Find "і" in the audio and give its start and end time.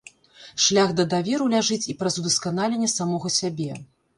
1.93-1.97